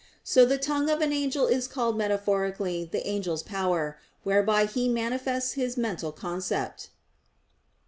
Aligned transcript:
So 0.23 0.47
the 0.47 0.57
tongue 0.57 0.89
of 0.89 0.99
an 1.01 1.13
angel 1.13 1.45
is 1.45 1.67
called 1.67 1.95
metaphorically 1.95 2.89
the 2.91 3.05
angel's 3.05 3.43
power, 3.43 3.99
whereby 4.23 4.65
he 4.65 4.89
manifests 4.89 5.51
his 5.53 5.77
mental 5.77 6.11
concept. 6.11 6.89